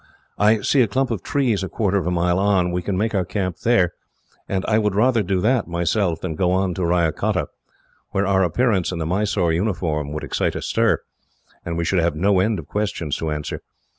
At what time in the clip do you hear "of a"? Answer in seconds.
1.99-2.11